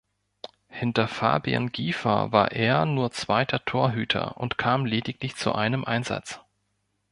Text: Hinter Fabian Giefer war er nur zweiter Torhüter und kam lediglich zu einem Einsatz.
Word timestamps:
Hinter 0.69 1.07
Fabian 1.07 1.71
Giefer 1.71 2.31
war 2.31 2.51
er 2.53 2.85
nur 2.87 3.11
zweiter 3.11 3.63
Torhüter 3.65 4.35
und 4.37 4.57
kam 4.57 4.87
lediglich 4.87 5.35
zu 5.35 5.53
einem 5.53 5.85
Einsatz. 5.85 6.39